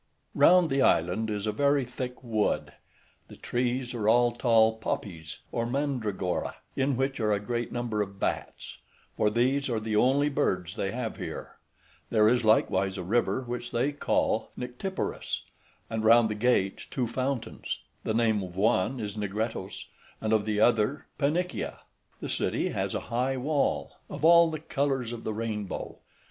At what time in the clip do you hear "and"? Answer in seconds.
15.91-16.03, 20.21-20.33